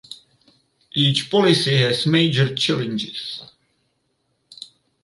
Each 0.95 1.29
policy 1.29 1.77
has 1.77 2.07
major 2.07 2.55
challenges. 2.55 3.43